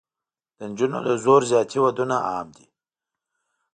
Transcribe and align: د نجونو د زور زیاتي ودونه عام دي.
د 0.57 0.59
نجونو 0.69 0.99
د 1.07 1.09
زور 1.23 1.41
زیاتي 1.51 1.77
ودونه 1.81 2.15
عام 2.27 2.47
دي. 2.57 2.67